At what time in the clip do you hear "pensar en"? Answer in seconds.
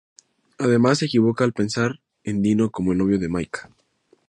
1.53-2.41